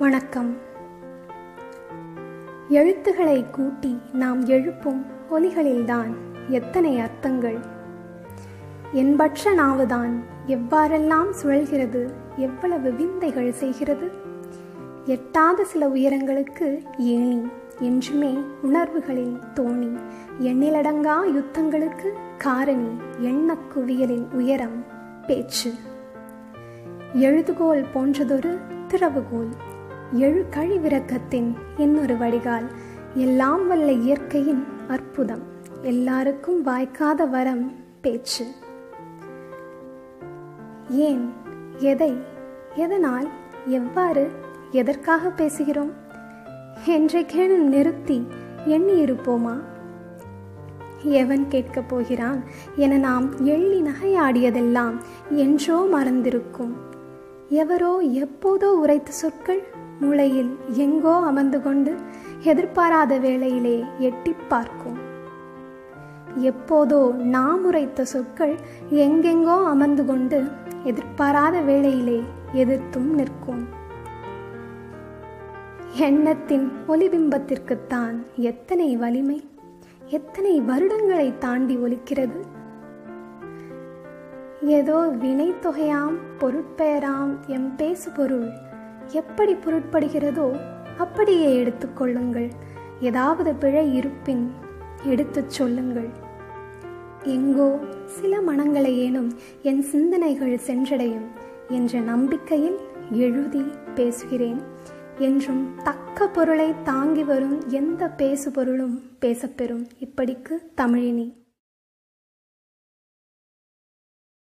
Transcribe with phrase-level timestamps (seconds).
[0.00, 0.56] வணக்கம்.
[2.68, 6.14] எழுத்துக்களை கூட்டி நாம் எழுப்பும் ஒலிகளில்தான்
[6.48, 7.58] எத்தனை அர்த்தங்கள்.
[8.92, 10.12] என்பற்ற நாவுதான்
[10.46, 14.10] எவ்வாறெல்லாம் சுழல்கிறது எவ்வளவு விந்தைகள் செய்கிறது.
[15.04, 17.48] எட்டாத சில உயரங்களுக்கு ஏணி
[17.80, 19.98] என்றுமே உணர்வுகளில் தோணி
[20.40, 24.84] எண்ணிலடங்கா யுத்தங்களுக்கு காரணி எண்ணக் குவியலின் உயரம்
[25.26, 25.72] பேச்சு.
[27.14, 28.58] எழுதுகோல் போன்றதொரு
[28.88, 29.50] திறவுகோல்
[30.12, 32.66] எழு கழிவிறக்கத்தின் இன்னொரு வடிகால்.
[33.14, 35.42] எல்லாம் வல்ல இயற்கையின் அற்புதம்.
[35.82, 38.46] எல்லாருக்கும் வாய்க்காத வரம் பேச்சு.
[40.88, 41.32] ஏன்
[41.78, 42.16] எதை
[42.74, 43.28] எதனால்
[43.66, 44.30] எவ்வாறு
[44.70, 45.90] எதற்காக பேசுகிறோம்?
[46.86, 48.26] என்றைக்கேனும் நிறுத்தி
[48.64, 49.60] எண்ணி இருப்போமா
[51.02, 52.44] எவன் கேட்கப் போகிறான்?
[52.76, 54.94] என நாம் எள்ளி நகையாடியதெல்லாம்
[55.30, 56.72] என்றோ மறந்திருக்கும்.
[57.48, 60.50] எவரோ எப்போதோ உரைத்த சொற்கள் மூளையில்
[60.84, 61.92] எங்கோ அமர்ந்து கொண்டு
[62.42, 64.98] எதிர்பாராத வேளையிலே எட்டி பார்க்கும்.
[66.50, 67.00] எப்போதோ
[67.34, 68.54] நாம் உரைத்த சொற்கள்
[69.04, 70.38] எங்கெங்கோ அமர்ந்து கொண்டு
[70.84, 72.18] எதிர்பாராத வேளையிலே
[72.52, 73.62] எதிர்த்தும் நிற்கும்.
[76.06, 79.38] எண்ணத்தின் ஒளிபிம்பத்திற்குத்தான் எத்தனை வலிமை
[80.08, 82.40] எத்தனை வருடங்களை தாண்டி ஒலிக்கிறது?
[84.76, 88.48] ஏதோ வினை தொகையாம் பொருட்பெயராம் எம் பேசு பொருள்
[89.10, 90.60] எப்படி பொருட்படுகிறதோ
[90.98, 92.50] அப்படியே எடுத்துக்கொள்ளுங்கள்
[93.00, 94.50] ஏதாவது பிழை இருப்பின்
[95.02, 96.08] எடுத்துச் சொல்லுங்கள்.
[97.22, 99.30] எங்கோ சில மனங்களை ஏனும்
[99.62, 101.26] என் சிந்தனைகள் சென்றடையும்
[101.68, 102.78] என்ற நம்பிக்கையில்
[103.10, 104.60] எழுதி பேசுகிறேன்.
[105.18, 111.39] என்றும் தக்க பொருளை தாங்கி வரும் எந்த பேசுபொருளும் பேசப்பெறும் இப்படிக்கு தமிழினி.